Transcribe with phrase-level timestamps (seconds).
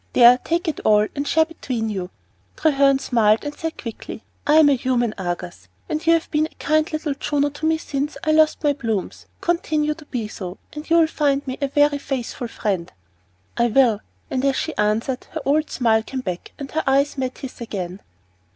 [0.13, 2.09] There, take it all, and share between you."
[2.57, 6.55] Treherne smiled, and said quickly, "I am a human Argus, and you have been a
[6.55, 9.27] kind little Juno to me since I lost my plumes.
[9.41, 12.91] Continue to be so, and you will find me a very faithful friend."
[13.55, 13.99] "I will."
[14.31, 18.01] And as she answered, her old smile came back and her eyes met his again.